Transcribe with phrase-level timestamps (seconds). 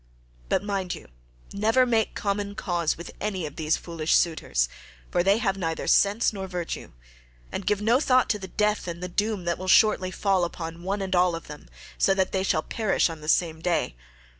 [0.49, 1.09] But mind you
[1.53, 4.67] never make common cause with any of those foolish suitors,
[5.11, 6.93] for they have neither sense nor virtue,
[7.51, 10.81] and give no thought to death and to the doom that will shortly fall on
[10.81, 11.67] one and all of them,
[11.99, 13.93] so that they shall perish on the same day.